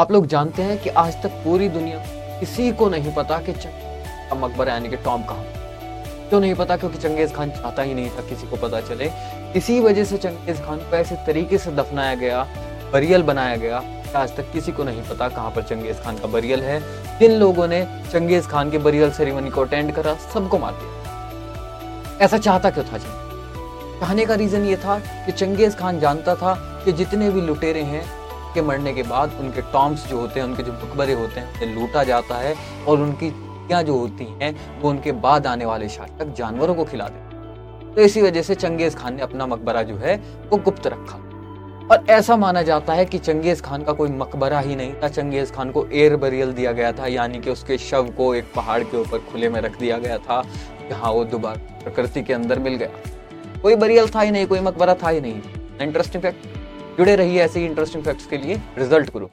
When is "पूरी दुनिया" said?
1.44-1.98